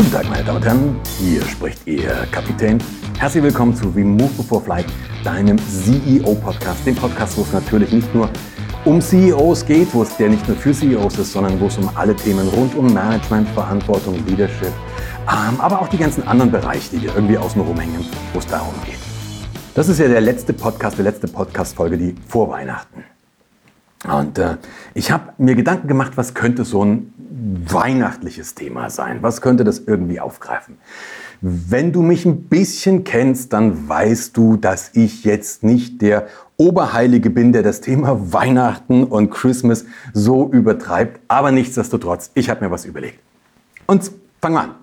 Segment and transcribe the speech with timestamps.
[0.00, 1.00] Guten Tag, meine Damen und Herren.
[1.18, 2.78] Hier spricht Ihr Kapitän.
[3.18, 4.86] Herzlich willkommen zu We Move Before Flight,
[5.24, 6.86] deinem CEO-Podcast.
[6.86, 8.30] Dem Podcast, wo es natürlich nicht nur
[8.86, 11.90] um CEOs geht, wo es der nicht nur für CEOs ist, sondern wo es um
[11.96, 14.72] alle Themen rund um Management, Verantwortung, Leadership,
[15.28, 18.72] ähm, aber auch die ganzen anderen Bereiche, die dir irgendwie außen rumhängen, wo es darum
[18.86, 18.96] geht.
[19.74, 23.04] Das ist ja der letzte Podcast, die letzte Podcast-Folge, die vor Weihnachten.
[24.08, 24.56] Und äh,
[24.94, 27.12] ich habe mir Gedanken gemacht, was könnte so ein
[27.66, 29.18] weihnachtliches Thema sein?
[29.22, 30.78] Was könnte das irgendwie aufgreifen?
[31.42, 36.26] Wenn du mich ein bisschen kennst, dann weißt du, dass ich jetzt nicht der
[36.58, 41.20] Oberheilige bin, der das Thema Weihnachten und Christmas so übertreibt.
[41.28, 43.20] Aber nichtsdestotrotz, ich habe mir was überlegt.
[43.86, 44.10] Und
[44.42, 44.74] fangen wir an.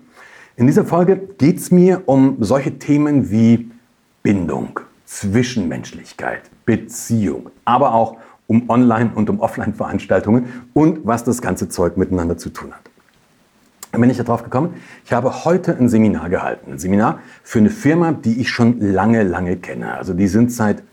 [0.55, 3.69] In dieser Folge geht es mir um solche Themen wie
[4.23, 11.97] Bindung, Zwischenmenschlichkeit, Beziehung, aber auch um Online- und um Offline-Veranstaltungen und was das ganze Zeug
[11.97, 12.81] miteinander zu tun hat.
[13.91, 16.73] Dann bin ich darauf gekommen, ich habe heute ein Seminar gehalten.
[16.73, 19.93] Ein Seminar für eine Firma, die ich schon lange, lange kenne.
[19.93, 20.83] Also die sind seit,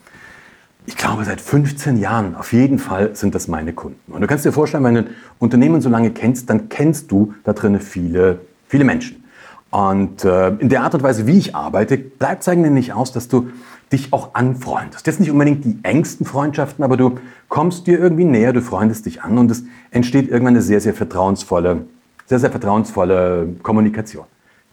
[0.86, 4.12] ich glaube, seit 15 Jahren, auf jeden Fall sind das meine Kunden.
[4.12, 7.34] Und du kannst dir vorstellen, wenn du ein Unternehmen so lange kennst, dann kennst du
[7.44, 9.24] da drinnen viele, viele Menschen.
[9.70, 13.10] Und äh, in der Art und Weise, wie ich arbeite, bleibt es eigentlich nicht aus,
[13.10, 13.48] dass du
[13.92, 15.06] dich auch anfreundest.
[15.06, 17.18] Jetzt nicht unbedingt die engsten Freundschaften, aber du
[17.48, 20.94] kommst dir irgendwie näher, du freundest dich an und es entsteht irgendwann eine sehr, sehr
[20.94, 21.86] vertrauensvolle,
[22.26, 24.24] sehr, sehr vertrauensvolle Kommunikation.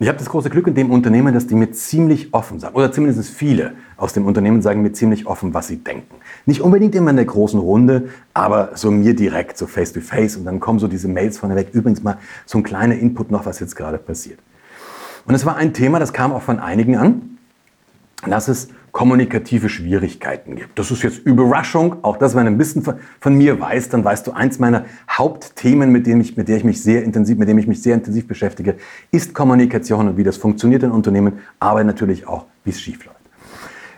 [0.02, 2.92] Ich habe das große Glück in dem Unternehmen, dass die mir ziemlich offen sagen, oder
[2.92, 6.16] zumindest viele aus dem Unternehmen sagen mir ziemlich offen, was sie denken.
[6.48, 10.38] Nicht unbedingt immer in der großen Runde, aber so mir direkt, so face to face
[10.38, 11.70] und dann kommen so diese Mails von weg.
[11.74, 14.40] Übrigens mal so ein kleiner Input noch, was jetzt gerade passiert.
[15.26, 17.38] Und es war ein Thema, das kam auch von einigen an,
[18.28, 20.78] dass es kommunikative Schwierigkeiten gibt.
[20.78, 21.98] Das ist jetzt Überraschung.
[22.02, 25.92] Auch das, wenn du ein bisschen von, mir weißt, dann weißt du, eins meiner Hauptthemen,
[25.92, 28.28] mit, denen ich, mit, der ich mich sehr intensiv, mit dem ich mich sehr intensiv
[28.28, 28.76] beschäftige,
[29.12, 33.22] ist Kommunikation und wie das funktioniert in Unternehmen, aber natürlich auch, wie es schief läuft.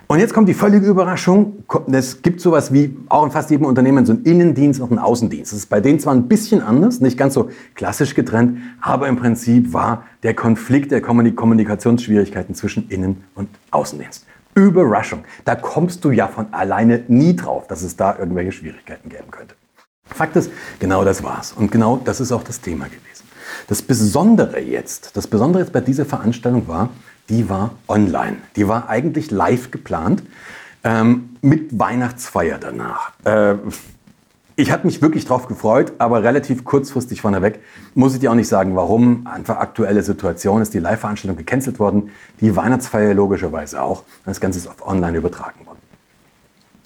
[0.08, 1.64] Und jetzt kommt die völlige Überraschung.
[1.92, 5.54] Es gibt sowas wie auch in fast jedem Unternehmen so einen Innendienst und einen Außendienst.
[5.54, 9.16] Das ist bei denen zwar ein bisschen anders, nicht ganz so klassisch getrennt, aber im
[9.16, 14.28] Prinzip war der Konflikt der Kommunikationsschwierigkeiten zwischen Innen- und Außendienst.
[14.56, 15.24] Überraschung.
[15.46, 19.56] Da kommst du ja von alleine nie drauf, dass es da irgendwelche Schwierigkeiten geben könnte.
[20.06, 21.54] Fakt ist, genau das war's.
[21.54, 23.28] Und genau das ist auch das Thema gewesen.
[23.68, 26.90] Das Besondere jetzt, das Besondere jetzt bei dieser Veranstaltung war,
[27.30, 28.38] die war online.
[28.56, 30.24] Die war eigentlich live geplant
[30.84, 33.14] ähm, mit Weihnachtsfeier danach.
[33.24, 33.56] Äh,
[34.56, 37.60] ich hatte mich wirklich drauf gefreut, aber relativ kurzfristig von der weg.
[37.96, 39.26] Muss ich dir auch nicht sagen, warum.
[39.26, 42.12] Einfach aktuelle Situation ist die Live-Veranstaltung gecancelt worden.
[42.40, 44.04] Die Weihnachtsfeier logischerweise auch.
[44.26, 45.80] Das Ganze ist auf online übertragen worden.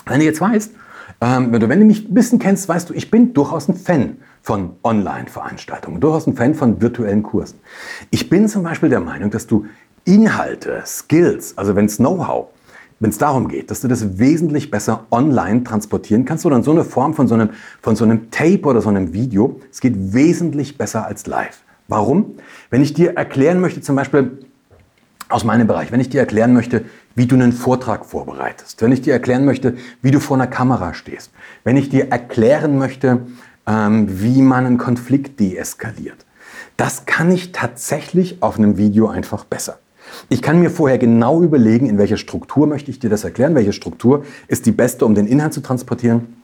[0.06, 0.72] Wenn du jetzt weißt,
[1.19, 4.75] ähm, wenn du mich ein bisschen kennst, weißt du, ich bin durchaus ein Fan von
[4.83, 7.59] Online-Veranstaltungen, durchaus ein Fan von virtuellen Kursen.
[8.11, 9.66] Ich bin zum Beispiel der Meinung, dass du
[10.06, 12.47] Inhalte, Skills, also wenn es Know-how,
[13.00, 16.72] wenn es darum geht, dass du das wesentlich besser online transportieren kannst oder in so
[16.72, 17.50] einer Form von so einem,
[17.81, 21.62] von so einem Tape oder so einem Video, es geht wesentlich besser als live.
[21.88, 22.36] Warum?
[22.69, 24.40] Wenn ich dir erklären möchte, zum Beispiel
[25.30, 29.02] aus meinem Bereich, wenn ich dir erklären möchte, wie du einen Vortrag vorbereitest, wenn ich
[29.02, 31.31] dir erklären möchte, wie du vor einer Kamera stehst,
[31.63, 33.22] wenn ich dir erklären möchte,
[33.66, 36.25] ähm, wie man einen Konflikt deeskaliert,
[36.78, 39.80] das kann ich tatsächlich auf einem Video einfach besser.
[40.29, 43.73] Ich kann mir vorher genau überlegen, in welcher Struktur möchte ich dir das erklären, welche
[43.73, 46.38] Struktur ist die beste, um den Inhalt zu transportieren.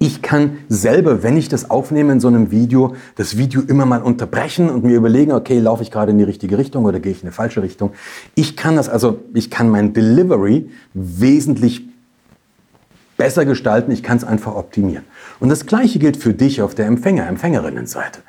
[0.00, 4.00] Ich kann selber, wenn ich das aufnehme in so einem Video, das Video immer mal
[4.00, 7.18] unterbrechen und mir überlegen, okay, laufe ich gerade in die richtige Richtung oder gehe ich
[7.18, 7.92] in eine falsche Richtung.
[8.36, 11.82] Ich kann das also, ich kann mein Delivery wesentlich
[13.16, 15.04] besser gestalten, ich kann es einfach optimieren.
[15.40, 18.20] Und das Gleiche gilt für dich auf der Empfänger, Empfängerinnenseite.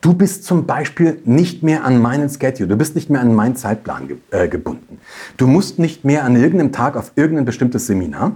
[0.00, 3.56] Du bist zum Beispiel nicht mehr an meinen Schedule, du bist nicht mehr an meinen
[3.56, 4.98] Zeitplan ge äh, gebunden.
[5.36, 8.32] Du musst nicht mehr an irgendeinem Tag auf irgendein bestimmtes Seminar,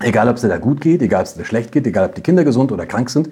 [0.00, 2.14] egal ob es dir da gut geht, egal ob es dir schlecht geht, egal ob
[2.14, 3.30] die Kinder gesund oder krank sind,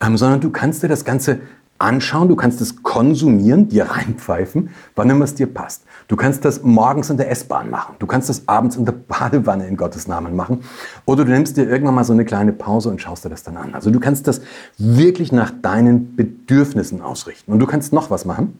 [0.00, 1.40] ähm, sondern du kannst dir das Ganze
[1.82, 5.82] anschauen, du kannst es konsumieren, dir reinpfeifen, wann immer es dir passt.
[6.08, 9.66] Du kannst das morgens in der S-Bahn machen, du kannst das abends in der Badewanne
[9.66, 10.62] in Gottes Namen machen
[11.04, 13.56] oder du nimmst dir irgendwann mal so eine kleine Pause und schaust dir das dann
[13.56, 13.74] an.
[13.74, 14.40] Also du kannst das
[14.78, 17.52] wirklich nach deinen Bedürfnissen ausrichten.
[17.52, 18.58] Und du kannst noch was machen.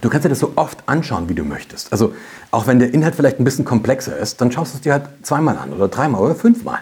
[0.00, 1.92] Du kannst dir das so oft anschauen, wie du möchtest.
[1.92, 2.12] Also
[2.50, 5.04] auch wenn der Inhalt vielleicht ein bisschen komplexer ist, dann schaust du es dir halt
[5.22, 6.80] zweimal an oder dreimal oder fünfmal.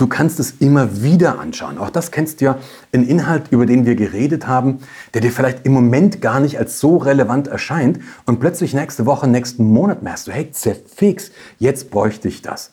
[0.00, 1.76] Du kannst es immer wieder anschauen.
[1.76, 2.58] Auch das kennst du ja,
[2.90, 4.78] ein Inhalt, über den wir geredet haben,
[5.12, 9.28] der dir vielleicht im Moment gar nicht als so relevant erscheint und plötzlich nächste Woche,
[9.28, 12.72] nächsten Monat merkst du, hey, zerfix, jetzt bräuchte ich das.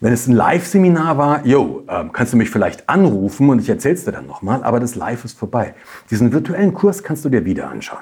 [0.00, 4.06] Wenn es ein Live-Seminar war, jo, äh, kannst du mich vielleicht anrufen und ich erzähl's
[4.06, 5.74] dir dann nochmal, aber das Live ist vorbei.
[6.10, 8.00] Diesen virtuellen Kurs kannst du dir wieder anschauen.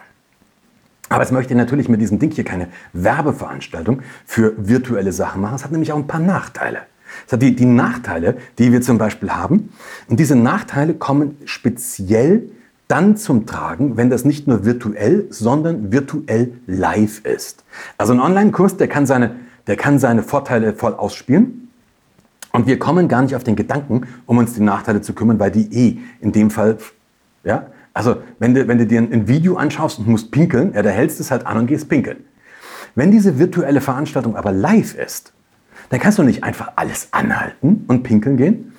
[1.09, 5.57] Aber jetzt möchte ich natürlich mit diesem Ding hier keine Werbeveranstaltung für virtuelle Sachen machen.
[5.57, 6.83] Es hat nämlich auch ein paar Nachteile.
[7.27, 9.71] Es hat die, die Nachteile, die wir zum Beispiel haben.
[10.09, 12.51] Und diese Nachteile kommen speziell
[12.89, 17.65] dann zum Tragen, wenn das nicht nur virtuell, sondern virtuell live ist.
[17.99, 19.37] Also ein Online-Kurs, der kann seine,
[19.67, 21.69] der kann seine Vorteile voll ausspielen.
[22.53, 25.51] Und wir kommen gar nicht auf den Gedanken, um uns die Nachteile zu kümmern, weil
[25.51, 26.79] die eh in dem Fall,
[27.45, 30.91] ja, also wenn du, wenn du dir ein Video anschaust und musst pinkeln, ja, da
[30.91, 32.25] hältst du es halt an und gehst pinkeln.
[32.95, 35.33] Wenn diese virtuelle Veranstaltung aber live ist,
[35.91, 38.73] dann kannst du nicht einfach alles anhalten und pinkeln gehen,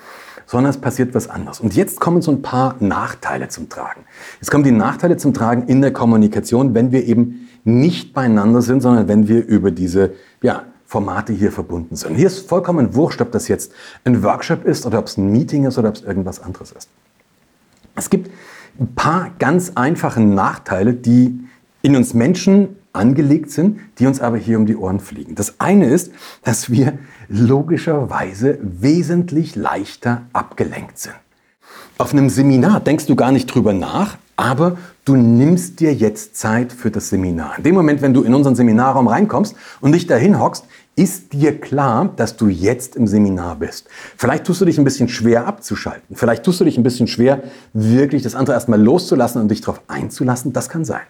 [0.45, 1.59] sondern es passiert was anderes.
[1.59, 4.01] Und jetzt kommen so ein paar Nachteile zum Tragen.
[4.41, 8.81] Jetzt kommen die Nachteile zum Tragen in der Kommunikation, wenn wir eben nicht beieinander sind,
[8.81, 12.15] sondern wenn wir über diese ja, Formate hier verbunden sind.
[12.15, 13.71] Hier ist vollkommen wurscht, ob das jetzt
[14.05, 16.89] ein Workshop ist oder ob es ein Meeting ist oder ob es irgendwas anderes ist.
[17.95, 18.31] Es gibt
[18.79, 21.41] ein paar ganz einfache Nachteile, die
[21.83, 25.35] in uns Menschen angelegt sind, die uns aber hier um die Ohren fliegen.
[25.35, 26.11] Das eine ist,
[26.43, 26.99] dass wir
[27.29, 31.15] logischerweise wesentlich leichter abgelenkt sind.
[31.97, 36.71] Auf einem Seminar denkst du gar nicht drüber nach, aber du nimmst dir jetzt Zeit
[36.71, 37.57] für das Seminar.
[37.57, 40.65] In dem Moment, wenn du in unseren Seminarraum reinkommst und dich dahin hockst,
[40.95, 43.87] ist dir klar, dass du jetzt im Seminar bist.
[44.17, 46.15] Vielleicht tust du dich ein bisschen schwer abzuschalten.
[46.15, 47.43] Vielleicht tust du dich ein bisschen schwer,
[47.73, 50.51] wirklich das andere erstmal loszulassen und dich darauf einzulassen.
[50.53, 51.01] Das kann sein.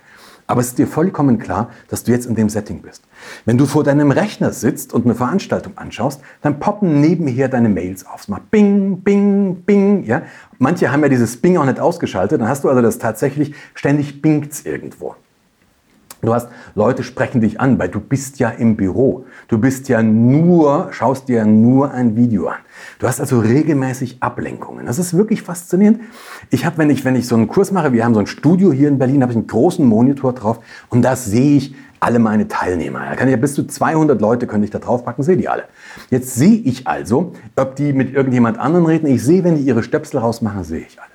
[0.49, 3.03] Aber es ist dir vollkommen klar, dass du jetzt in dem Setting bist.
[3.45, 8.07] Wenn du vor deinem Rechner sitzt und eine Veranstaltung anschaust, dann poppen nebenher deine Mails
[8.07, 8.21] auf.
[8.21, 10.05] Es macht Bing, Bing, Bing.
[10.05, 10.23] Ja?
[10.57, 12.41] Manche haben ja dieses Bing auch nicht ausgeschaltet.
[12.41, 15.15] Dann hast du also das tatsächlich ständig bingt's irgendwo.
[16.21, 19.25] Du hast Leute sprechen dich an, weil du bist ja im Büro.
[19.47, 22.57] Du bist ja nur, schaust dir nur ein Video an.
[22.99, 24.85] Du hast also regelmäßig Ablenkungen.
[24.85, 26.01] Das ist wirklich faszinierend.
[26.49, 28.73] Ich habe, wenn ich, wenn ich so einen Kurs mache, wir haben so ein Studio
[28.73, 32.47] hier in Berlin, habe ich einen großen Monitor drauf und da sehe ich alle meine
[32.47, 32.99] Teilnehmer.
[32.99, 35.63] Da kann ich ja bis zu 200 Leute könnte ich da draufpacken, sehe die alle.
[36.09, 39.07] Jetzt sehe ich also, ob die mit irgendjemand anderen reden.
[39.07, 41.08] Ich sehe, wenn die ihre Stöpsel rausmachen, sehe ich alle.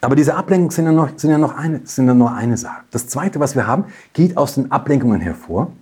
[0.00, 2.82] Aber diese Ablenkungen sind ja, noch, sind, ja noch eine, sind ja nur eine Sache.
[2.90, 5.72] Das Zweite, was wir haben, geht aus den Ablenkungen hervor.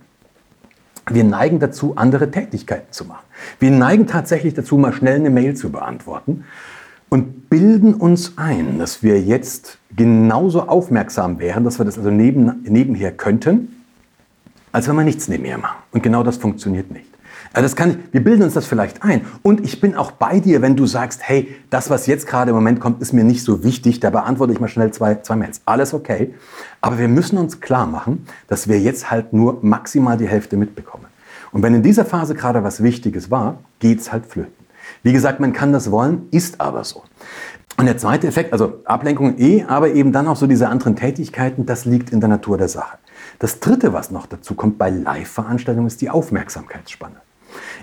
[1.09, 3.23] Wir neigen dazu, andere Tätigkeiten zu machen.
[3.59, 6.43] Wir neigen tatsächlich dazu, mal schnell eine Mail zu beantworten
[7.09, 12.63] und bilden uns ein, dass wir jetzt genauso aufmerksam wären, dass wir das also neben,
[12.63, 13.83] nebenher könnten,
[14.71, 15.77] als wenn wir nichts nebenher machen.
[15.91, 17.07] Und genau das funktioniert nicht.
[17.53, 19.21] Also das kann ich, wir bilden uns das vielleicht ein.
[19.43, 22.55] Und ich bin auch bei dir, wenn du sagst, hey, das, was jetzt gerade im
[22.55, 23.99] Moment kommt, ist mir nicht so wichtig.
[23.99, 25.61] Da beantworte ich mal schnell zwei, zwei Mails.
[25.65, 26.33] Alles okay.
[26.81, 31.05] Aber wir müssen uns klar machen, dass wir jetzt halt nur maximal die Hälfte mitbekommen.
[31.51, 34.53] Und wenn in dieser Phase gerade was Wichtiges war, geht's halt flöten.
[35.03, 37.03] Wie gesagt, man kann das wollen, ist aber so.
[37.77, 41.65] Und der zweite Effekt, also Ablenkung eh, aber eben dann auch so diese anderen Tätigkeiten,
[41.65, 42.97] das liegt in der Natur der Sache.
[43.37, 47.15] Das dritte, was noch dazu kommt bei Live-Veranstaltungen, ist die Aufmerksamkeitsspanne.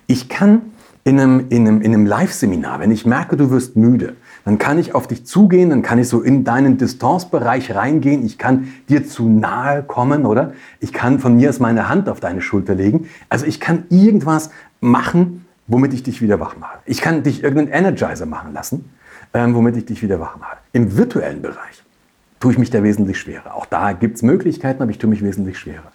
[0.07, 0.63] Ich kann
[1.05, 4.79] in einem, in einem, in einem Live-Seminar, wenn ich merke, du wirst müde, dann kann
[4.79, 9.07] ich auf dich zugehen, dann kann ich so in deinen Distanzbereich reingehen, ich kann dir
[9.07, 10.53] zu nahe kommen, oder?
[10.81, 13.09] Ich kann von mir aus meine Hand auf deine Schulter legen.
[13.29, 14.51] Also ich kann irgendwas
[14.81, 16.79] machen, womit ich dich wieder wach mache.
[16.85, 18.91] Ich kann dich irgendeinen Energizer machen lassen,
[19.33, 20.59] ähm, womit ich dich wieder wach mache.
[20.73, 21.83] Im virtuellen Bereich
[22.41, 23.55] tue ich mich da wesentlich schwerer.
[23.55, 25.94] Auch da gibt es Möglichkeiten, aber ich tue mich wesentlich schwerer.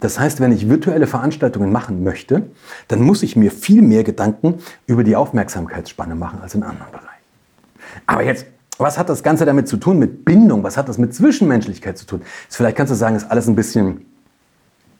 [0.00, 2.44] Das heißt, wenn ich virtuelle Veranstaltungen machen möchte,
[2.86, 4.54] dann muss ich mir viel mehr Gedanken
[4.86, 7.08] über die Aufmerksamkeitsspanne machen als in anderen Bereichen.
[8.06, 8.46] Aber jetzt,
[8.78, 10.62] was hat das Ganze damit zu tun mit Bindung?
[10.62, 12.22] Was hat das mit Zwischenmenschlichkeit zu tun?
[12.48, 14.06] vielleicht kannst du sagen, ist alles ein bisschen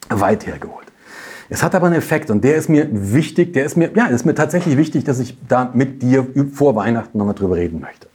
[0.08, 0.86] weit hergeholt.
[1.48, 4.26] Es hat aber einen Effekt und der ist mir wichtig, der ist mir, ja, ist
[4.26, 8.08] mir tatsächlich wichtig, dass ich da mit dir vor Weihnachten nochmal drüber reden möchte.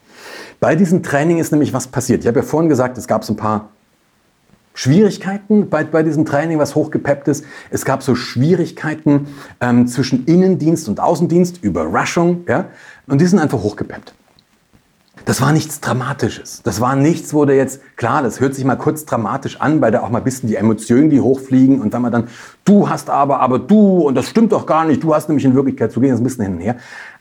[0.59, 2.21] Bei diesem Training ist nämlich was passiert.
[2.21, 3.69] Ich habe ja vorhin gesagt, es gab so ein paar
[4.73, 7.45] Schwierigkeiten bei, bei diesem Training, was hochgepeppt ist.
[7.69, 9.27] Es gab so Schwierigkeiten
[9.61, 12.65] ähm, zwischen Innendienst und Außendienst, Überraschung, ja,
[13.07, 14.13] und die sind einfach hochgepeppt.
[15.25, 16.61] Das war nichts Dramatisches.
[16.63, 19.91] Das war nichts, wo der jetzt, klar, das hört sich mal kurz dramatisch an, weil
[19.91, 22.27] da auch mal ein bisschen die Emotionen, die hochfliegen und wenn man dann,
[22.65, 25.55] du hast aber, aber du und das stimmt doch gar nicht, du hast nämlich in
[25.55, 26.75] Wirklichkeit zu gehen, das ist ein bisschen hin und her.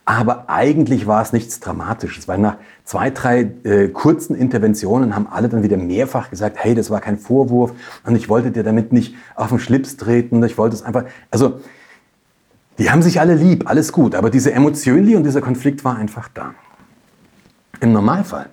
[0.05, 5.49] Aber eigentlich war es nichts Dramatisches, weil nach zwei, drei äh, kurzen Interventionen haben alle
[5.49, 7.73] dann wieder mehrfach gesagt, hey, das war kein Vorwurf
[8.05, 11.61] und ich wollte dir damit nicht auf den Schlips treten, ich wollte es einfach, also
[12.79, 16.29] die haben sich alle lieb, alles gut, aber diese Emotion und dieser Konflikt war einfach
[16.35, 16.55] da.
[17.81, 18.49] Im Normalfall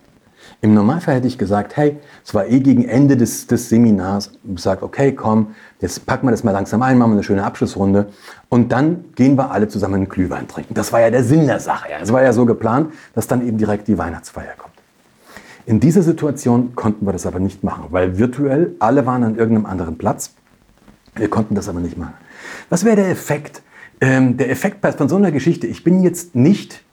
[0.62, 4.84] im Normalfall hätte ich gesagt, hey, es war eh gegen Ende des, des Seminars, gesagt,
[4.84, 8.10] okay, komm, jetzt packen wir das mal langsam ein, machen wir eine schöne Abschlussrunde
[8.50, 10.74] und dann gehen wir alle zusammen einen Glühwein trinken.
[10.74, 11.88] Das war ja der Sinn der Sache.
[12.02, 14.74] Es war ja so geplant, dass dann eben direkt die Weihnachtsfeier kommt.
[15.66, 19.66] In dieser Situation konnten wir das aber nicht machen, weil virtuell alle waren an irgendeinem
[19.66, 20.34] anderen Platz
[21.16, 22.14] Wir konnten das aber nicht machen.
[22.70, 23.62] Was wäre der Effekt?
[24.02, 26.84] Ähm, der Effekt von so einer Geschichte, ich bin jetzt nicht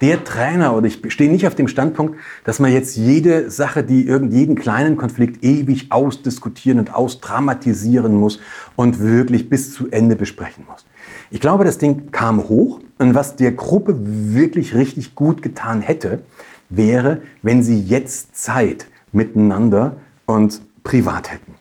[0.00, 4.06] der Trainer oder ich stehe nicht auf dem Standpunkt, dass man jetzt jede Sache, die
[4.06, 8.40] irgend jeden kleinen Konflikt ewig ausdiskutieren und ausdramatisieren muss
[8.76, 10.84] und wirklich bis zu Ende besprechen muss.
[11.30, 16.20] Ich glaube, das Ding kam hoch und was der Gruppe wirklich richtig gut getan hätte,
[16.68, 21.57] wäre, wenn sie jetzt Zeit miteinander und privat hätten.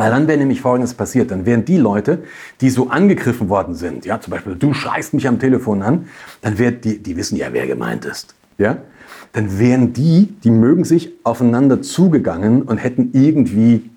[0.00, 1.30] Weil dann wäre nämlich Folgendes passiert.
[1.30, 2.22] Dann wären die Leute,
[2.62, 6.08] die so angegriffen worden sind, ja, zum Beispiel, du schreist mich am Telefon an,
[6.40, 8.78] dann wären die, die wissen ja, wer gemeint ist, ja,
[9.32, 13.90] dann wären die, die mögen sich aufeinander zugegangen und hätten irgendwie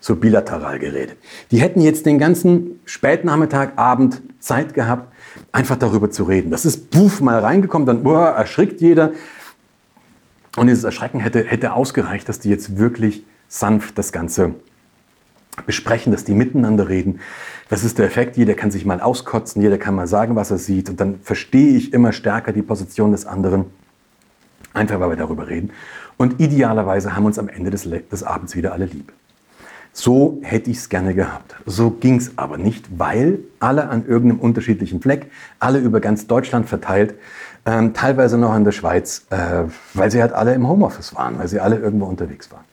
[0.00, 1.18] so bilateral geredet.
[1.50, 5.12] Die hätten jetzt den ganzen Spätnachmittag, Abend Zeit gehabt,
[5.52, 6.50] einfach darüber zu reden.
[6.50, 9.12] Das ist puff mal reingekommen, dann boah, erschrickt jeder.
[10.56, 14.54] Und dieses Erschrecken hätte, hätte ausgereicht, dass die jetzt wirklich sanft das Ganze
[15.66, 17.20] besprechen, dass die miteinander reden.
[17.68, 18.36] Das ist der Effekt.
[18.36, 20.90] Jeder kann sich mal auskotzen, jeder kann mal sagen, was er sieht.
[20.90, 23.66] Und dann verstehe ich immer stärker die Position des anderen.
[24.74, 25.70] Einfach, weil wir darüber reden.
[26.16, 29.12] Und idealerweise haben uns am Ende des, des Abends wieder alle lieb.
[29.94, 31.54] So hätte ich es gerne gehabt.
[31.66, 36.66] So ging es aber nicht, weil alle an irgendeinem unterschiedlichen Fleck, alle über ganz Deutschland
[36.66, 37.14] verteilt,
[37.66, 41.48] ähm, teilweise noch in der Schweiz, äh, weil sie halt alle im Homeoffice waren, weil
[41.48, 42.64] sie alle irgendwo unterwegs waren.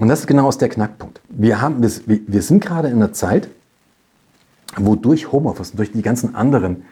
[0.00, 1.20] Und das ist genau aus der Knackpunkt.
[1.28, 3.50] Wir, haben, wir, wir sind gerade in einer Zeit,
[4.76, 6.84] wo durch Homeoffice und durch die ganzen anderen,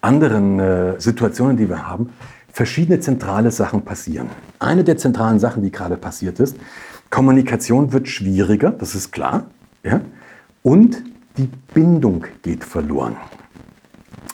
[0.00, 2.08] anderen äh, Situationen, die wir haben,
[2.50, 4.30] verschiedene zentrale Sachen passieren.
[4.60, 6.56] Eine der zentralen Sachen, die gerade passiert ist,
[7.10, 9.44] Kommunikation wird schwieriger, das ist klar,
[9.82, 10.00] ja?
[10.62, 11.02] und
[11.36, 13.16] die Bindung geht verloren.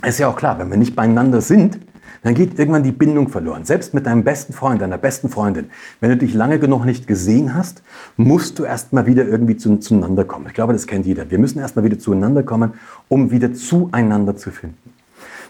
[0.07, 1.81] Ist ja auch klar, wenn wir nicht beieinander sind,
[2.23, 3.65] dann geht irgendwann die Bindung verloren.
[3.65, 5.67] Selbst mit deinem besten Freund, deiner besten Freundin.
[6.01, 7.83] Wenn du dich lange genug nicht gesehen hast,
[8.17, 10.47] musst du erst mal wieder irgendwie zu, zueinander kommen.
[10.47, 11.31] Ich glaube, das kennt jeder.
[11.31, 12.75] Wir müssen erst mal wieder zueinander kommen,
[13.09, 14.77] um wieder zueinander zu finden.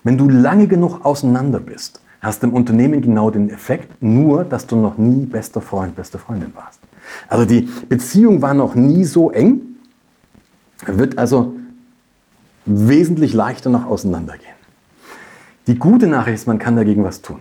[0.05, 4.67] Wenn du lange genug auseinander bist, hast du im Unternehmen genau den Effekt, nur dass
[4.67, 6.81] du noch nie bester Freund, beste Freundin warst.
[7.29, 9.61] Also die Beziehung war noch nie so eng,
[10.87, 11.57] wird also
[12.67, 14.60] wesentlich leichter noch auseinandergehen.
[15.67, 17.41] Die gute Nachricht ist, man kann dagegen was tun.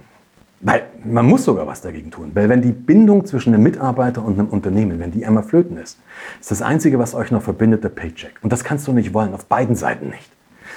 [0.62, 2.32] Weil man muss sogar was dagegen tun.
[2.34, 5.98] Weil wenn die Bindung zwischen einem Mitarbeiter und einem Unternehmen, wenn die einmal flöten ist,
[6.42, 8.34] ist das Einzige, was euch noch verbindet, der Paycheck.
[8.42, 10.30] Und das kannst du nicht wollen, auf beiden Seiten nicht.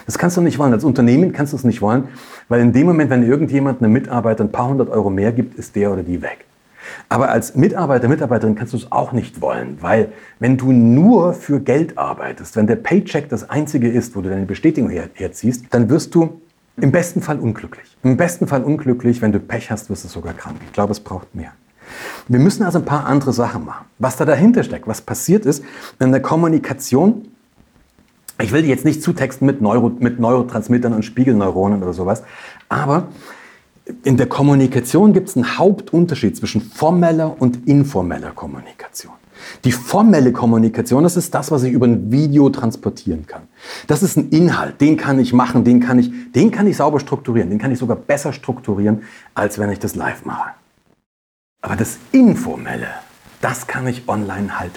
[0.06, 0.72] Das kannst du nicht wollen.
[0.72, 2.04] Als Unternehmen kannst du es nicht wollen,
[2.48, 5.74] weil in dem Moment, wenn irgendjemand einem Mitarbeiter ein paar hundert Euro mehr gibt, ist
[5.74, 6.44] der oder die weg.
[7.08, 11.60] Aber als Mitarbeiter, Mitarbeiterin kannst du es auch nicht wollen, weil wenn du nur für
[11.60, 15.90] Geld arbeitest, wenn der Paycheck das Einzige ist, wo du deine Bestätigung her herziehst, dann
[15.90, 16.40] wirst du
[16.82, 17.96] im besten Fall unglücklich.
[18.02, 20.56] Im besten Fall unglücklich, wenn du Pech hast, wirst du sogar krank.
[20.66, 21.52] Ich glaube, es braucht mehr.
[22.26, 23.86] Wir müssen also ein paar andere Sachen machen.
[24.00, 25.62] Was da dahinter steckt, was passiert ist
[26.00, 27.28] in der Kommunikation.
[28.40, 32.24] Ich will jetzt nicht zutexten mit, Neuro, mit Neurotransmittern und Spiegelneuronen oder sowas,
[32.68, 33.06] aber
[34.02, 39.12] in der Kommunikation gibt es einen Hauptunterschied zwischen formeller und informeller Kommunikation.
[39.64, 43.42] Die formelle Kommunikation, das ist das, was ich über ein Video transportieren kann.
[43.86, 47.00] Das ist ein Inhalt, den kann ich machen, den kann ich, den kann ich sauber
[47.00, 49.02] strukturieren, den kann ich sogar besser strukturieren,
[49.34, 50.50] als wenn ich das live mache.
[51.60, 52.88] Aber das Informelle,
[53.40, 54.72] das kann ich online halt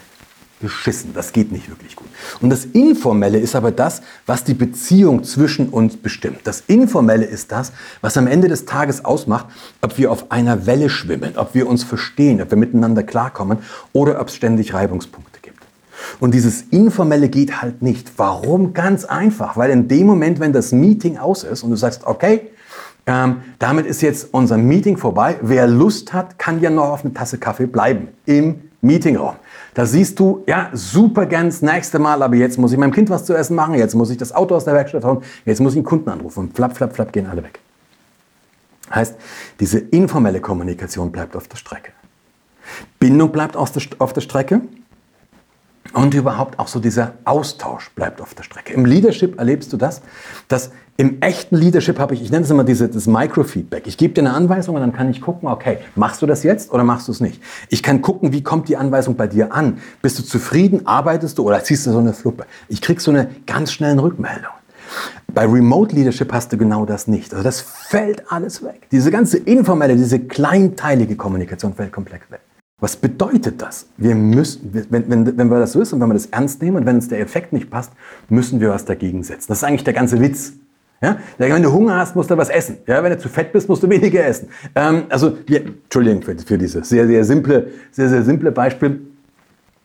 [0.60, 1.14] beschissen.
[1.14, 2.08] Das geht nicht wirklich gut.
[2.42, 6.40] Und das Informelle ist aber das, was die Beziehung zwischen uns bestimmt.
[6.46, 7.72] Das Informelle ist das,
[8.02, 9.48] was am Ende des Tages ausmacht,
[9.82, 13.60] ob wir auf einer Welle schwimmen, ob wir uns verstehen, ob wir miteinander klarkommen
[13.94, 15.60] oder ob es ständig Reibungspunkte gibt.
[16.20, 18.12] Und dieses Informelle geht halt nicht.
[18.18, 18.74] Warum?
[18.74, 22.42] Ganz einfach, weil in dem Moment, wenn das Meeting aus ist und du sagst, okay,
[23.08, 25.38] ähm, damit ist jetzt unser Meeting vorbei.
[25.42, 29.36] Wer Lust hat, kann ja noch auf eine Tasse Kaffee bleiben im Meetingraum.
[29.74, 33.26] Da siehst du, ja, super das nächste Mal, aber jetzt muss ich meinem Kind was
[33.26, 35.78] zu essen machen, jetzt muss ich das Auto aus der Werkstatt hauen, jetzt muss ich
[35.78, 37.60] einen Kunden anrufen und flapp, flapp, flapp gehen alle weg.
[38.94, 39.16] Heißt,
[39.60, 41.92] diese informelle Kommunikation bleibt auf der Strecke.
[43.00, 44.62] Bindung bleibt auf der Strecke
[45.96, 48.74] und überhaupt auch so dieser Austausch bleibt auf der Strecke.
[48.74, 50.02] Im Leadership erlebst du das,
[50.50, 53.88] dass im echten Leadership habe ich, ich nenne es immer diese, das Microfeedback.
[53.88, 56.72] Ich gebe dir eine Anweisung und dann kann ich gucken, okay, machst du das jetzt
[56.72, 57.42] oder machst du es nicht?
[57.70, 59.78] Ich kann gucken, wie kommt die Anweisung bei dir an?
[60.02, 60.86] Bist du zufrieden?
[60.86, 62.46] Arbeitest du oder ziehst du so eine Fluppe?
[62.68, 64.52] Ich krieg so eine ganz schnelle Rückmeldung.
[65.34, 67.34] Bei Remote Leadership hast du genau das nicht.
[67.34, 68.88] Also das fällt alles weg.
[68.92, 72.42] Diese ganze informelle, diese kleinteilige Kommunikation fällt komplett weg.
[72.80, 73.88] Was bedeutet das?
[73.96, 76.96] Wir müssen, wenn, wenn, wenn wir das und wenn wir das ernst nehmen und wenn
[76.96, 77.94] uns der Effekt nicht passt,
[78.28, 79.46] müssen wir was dagegen setzen.
[79.48, 80.54] Das ist eigentlich der ganze Witz.
[81.02, 81.18] Ja?
[81.38, 82.80] Wenn du Hunger hast, musst du was essen.
[82.86, 83.02] Ja?
[83.02, 84.50] Wenn du zu fett bist, musst du weniger essen.
[84.76, 89.02] Ähm, also, wir, Entschuldigung für, für dieses sehr, sehr simple, sehr, sehr simple Beispiel.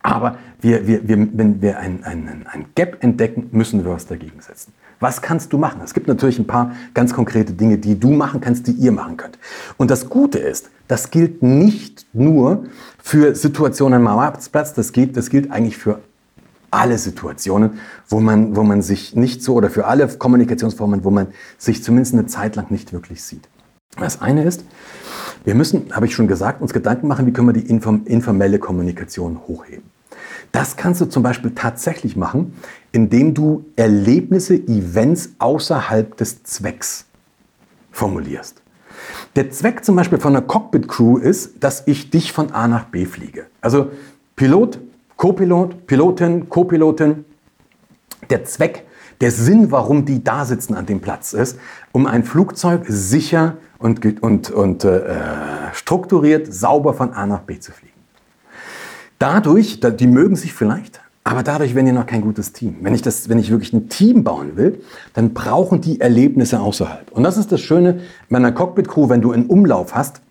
[0.03, 4.41] Aber wir, wir, wir, wenn wir ein, ein, ein Gap entdecken, müssen wir was dagegen
[4.41, 4.73] setzen.
[5.01, 5.81] Was kannst du machen?
[5.83, 9.17] Es gibt natürlich ein paar ganz konkrete Dinge, die du machen kannst, die ihr machen
[9.17, 9.39] könnt.
[9.79, 12.65] Und das Gute ist, das gilt nicht nur
[13.03, 16.01] für Situationen am Arbeitsplatz, das gilt, das gilt eigentlich für
[16.71, 21.29] alle Situationen, wo man, wo man sich nicht so, oder für alle Kommunikationsformen, wo man
[21.59, 23.49] sich zumindest eine Zeit lang nicht wirklich sieht.
[23.99, 24.65] Das eine ist,
[25.45, 29.41] wir müssen, habe ich schon gesagt, uns Gedanken machen, wie können wir die informelle Kommunikation
[29.49, 29.90] hochheben.
[30.53, 32.55] Das kannst du zum Beispiel tatsächlich machen,
[32.93, 37.07] indem du Erlebnisse, Events außerhalb des Zwecks
[37.91, 38.63] formulierst.
[39.37, 43.07] Der Zweck zum Beispiel von einer Cockpit-Crew ist, dass ich dich von A nach B
[43.07, 43.47] fliege.
[43.61, 43.91] Also
[44.37, 44.79] Pilot,
[45.17, 47.25] Co-Pilot, Pilotin, Co-Pilotin.
[48.29, 48.87] Der Zweck,
[49.21, 51.59] der Sinn, warum die da sitzen an dem Platz ist,
[51.93, 55.03] um ein Flugzeug sicher und, und, und äh,
[55.73, 57.90] strukturiert, sauber von A nach B zu fliegen.
[59.21, 62.77] Dadurch, die mögen sich vielleicht, aber dadurch werden die noch kein gutes Team.
[62.81, 64.81] Wenn ich, das, wenn ich wirklich ein Team bauen will,
[65.13, 67.13] dann brauchen die Erlebnisse außerhalb.
[67.13, 68.01] Und das ist das Schöne
[68.31, 70.23] bei einer Cockpit-Crew, wenn du einen Umlauf hast,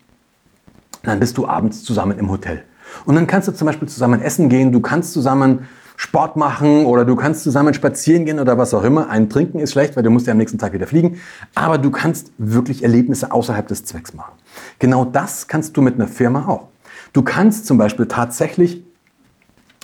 [1.04, 2.64] dann bist du abends zusammen im Hotel.
[3.04, 7.04] Und dann kannst du zum Beispiel zusammen essen gehen, du kannst zusammen Sport machen oder
[7.04, 9.08] du kannst zusammen spazieren gehen oder was auch immer.
[9.08, 11.20] Ein Trinken ist schlecht, weil du musst ja am nächsten Tag wieder fliegen.
[11.54, 14.32] Aber du kannst wirklich Erlebnisse außerhalb des Zwecks machen.
[14.80, 16.66] Genau das kannst du mit einer Firma auch.
[17.12, 18.84] Du kannst zum Beispiel tatsächlich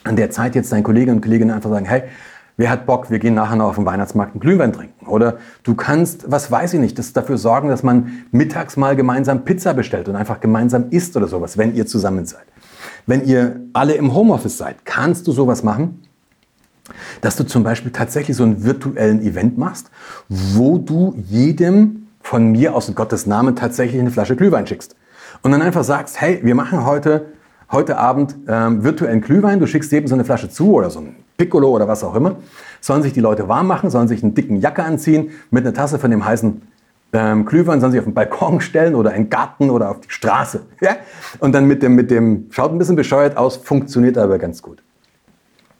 [0.04, 2.04] an der Zeit jetzt deinen Kolleginnen und Kollegen einfach sagen, hey,
[2.56, 5.06] wer hat Bock, wir gehen nachher noch auf den Weihnachtsmarkt einen Glühwein trinken.
[5.06, 9.45] Oder du kannst, was weiß ich nicht, das dafür sorgen, dass man mittags mal gemeinsam
[9.45, 12.45] Pizza bestellt und einfach gemeinsam isst oder sowas, wenn ihr zusammen seid.
[13.06, 16.02] Wenn ihr alle im Homeoffice seid, kannst du sowas machen,
[17.21, 19.90] dass du zum Beispiel tatsächlich so einen virtuellen Event machst,
[20.28, 24.97] wo du jedem von mir aus in Gottes Namen tatsächlich eine Flasche Glühwein schickst.
[25.42, 27.26] Und dann einfach sagst, hey, wir machen heute,
[27.71, 31.16] heute Abend ähm, virtuellen Glühwein, du schickst jedem so eine Flasche zu oder so ein
[31.37, 32.37] Piccolo oder was auch immer.
[32.81, 35.98] Sollen sich die Leute warm machen, sollen sich einen dicken Jacke anziehen, mit einer Tasse
[35.98, 36.62] von dem heißen
[37.12, 40.11] ähm, Glühwein, sollen sich auf den Balkon stellen oder in den Garten oder auf die
[40.11, 40.62] Straße.
[40.81, 40.96] Ja?
[41.38, 44.83] Und dann mit dem, mit dem, schaut ein bisschen bescheuert aus, funktioniert aber ganz gut.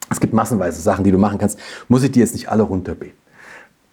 [0.09, 1.59] Es gibt massenweise Sachen, die du machen kannst.
[1.89, 3.19] Muss ich dir jetzt nicht alle runterbeten.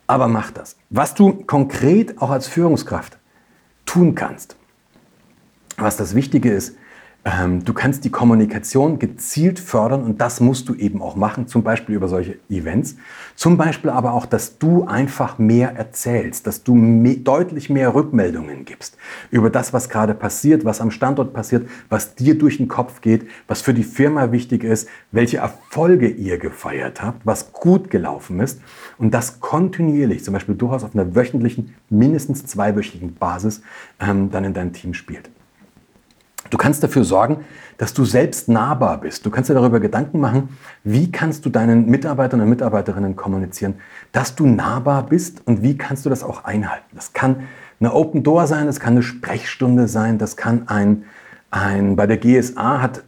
[0.05, 0.75] Aber mach das.
[0.89, 3.17] Was du konkret auch als Führungskraft
[3.85, 4.55] tun kannst,
[5.83, 6.75] was das Wichtige ist,
[7.25, 11.63] ähm, du kannst die Kommunikation gezielt fördern und das musst du eben auch machen, zum
[11.63, 12.97] Beispiel über solche Events.
[13.35, 18.65] Zum Beispiel aber auch, dass du einfach mehr erzählst, dass du mehr, deutlich mehr Rückmeldungen
[18.65, 18.97] gibst
[19.31, 23.25] über das, was gerade passiert, was am Standort passiert, was dir durch den Kopf geht,
[23.47, 28.59] was für die Firma wichtig ist, welche Erfolge ihr gefeiert habt, was gut gelaufen ist
[28.97, 33.61] und das kontinuierlich, zum Beispiel durchaus auf einer wöchentlichen, mindestens zweiwöchigen Basis
[34.01, 35.29] ähm, dann in deinem Team spielt.
[36.53, 37.37] Du kannst dafür sorgen,
[37.79, 39.25] dass du selbst nahbar bist.
[39.25, 40.49] Du kannst dir darüber Gedanken machen,
[40.83, 43.73] wie kannst du deinen Mitarbeitern und Mitarbeiterinnen kommunizieren,
[44.11, 46.85] dass du nahbar bist und wie kannst du das auch einhalten.
[46.93, 47.47] Das kann
[47.79, 51.05] eine Open Door sein, das kann eine Sprechstunde sein, das kann ein,
[51.49, 53.01] ein bei der GSA hat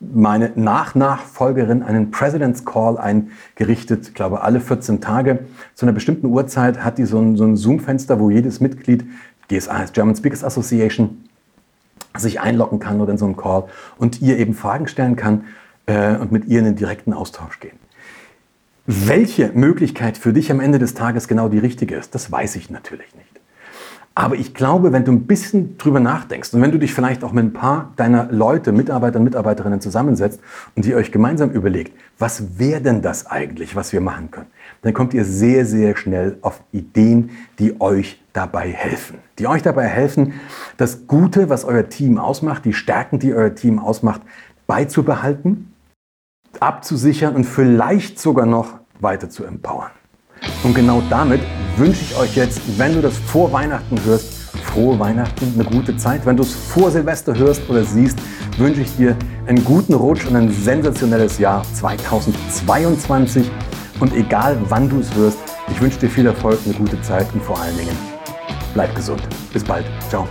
[0.00, 5.44] meine Nachnachfolgerin einen President's Call eingerichtet, ich glaube alle 14 Tage.
[5.76, 9.04] Zu einer bestimmten Uhrzeit hat die so ein, so ein Zoom-Fenster, wo jedes Mitglied,
[9.46, 11.29] GSA heißt German Speakers Association,
[12.16, 13.64] sich einloggen kann oder in so einen Call
[13.98, 15.44] und ihr eben Fragen stellen kann
[15.86, 17.78] äh, und mit ihr in den direkten Austausch gehen.
[18.86, 22.70] Welche Möglichkeit für dich am Ende des Tages genau die richtige ist, das weiß ich
[22.70, 23.29] natürlich nicht.
[24.20, 27.32] Aber ich glaube, wenn du ein bisschen drüber nachdenkst und wenn du dich vielleicht auch
[27.32, 30.40] mit ein paar deiner Leute, Mitarbeiter und Mitarbeiterinnen zusammensetzt
[30.76, 34.48] und ihr euch gemeinsam überlegt, was wäre denn das eigentlich, was wir machen können,
[34.82, 39.16] dann kommt ihr sehr, sehr schnell auf Ideen, die euch dabei helfen.
[39.38, 40.34] Die euch dabei helfen,
[40.76, 44.20] das Gute, was euer Team ausmacht, die Stärken, die euer Team ausmacht,
[44.66, 45.72] beizubehalten,
[46.60, 49.92] abzusichern und vielleicht sogar noch weiter zu empowern.
[50.62, 51.40] Und genau damit
[51.76, 56.24] wünsche ich euch jetzt, wenn du das vor Weihnachten hörst, frohe Weihnachten, eine gute Zeit.
[56.26, 58.18] Wenn du es vor Silvester hörst oder siehst,
[58.58, 63.50] wünsche ich dir einen guten Rutsch und ein sensationelles Jahr 2022.
[63.98, 65.38] Und egal wann du es hörst,
[65.70, 67.96] ich wünsche dir viel Erfolg, eine gute Zeit und vor allen Dingen
[68.74, 69.22] bleib gesund.
[69.52, 69.84] Bis bald.
[70.08, 70.26] Ciao.